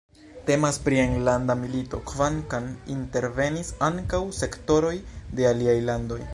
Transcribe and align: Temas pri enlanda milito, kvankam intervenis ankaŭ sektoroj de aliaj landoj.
Temas 0.45 0.77
pri 0.85 0.95
enlanda 1.01 1.55
milito, 1.59 1.99
kvankam 2.13 2.71
intervenis 2.95 3.71
ankaŭ 3.91 4.25
sektoroj 4.41 4.95
de 5.41 5.51
aliaj 5.55 5.81
landoj. 5.93 6.23